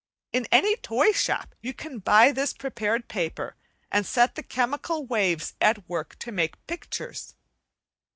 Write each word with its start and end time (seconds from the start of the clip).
In 0.33 0.47
any 0.51 0.75
toyshop 0.77 1.53
you 1.61 1.75
can 1.75 1.99
buy 1.99 2.31
this 2.31 2.53
prepared 2.53 3.07
paper, 3.07 3.55
and 3.91 4.03
set 4.03 4.33
the 4.33 4.41
chemical 4.41 5.05
waves 5.05 5.53
at 5.61 5.87
work 5.87 6.17
to 6.21 6.31
make 6.31 6.65
pictures. 6.65 7.35